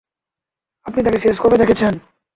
আপনি 0.85 0.99
তাকে 1.03 1.19
শেষ 1.19 1.35
কবে 1.39 1.57
দেখেছেন? 1.61 1.93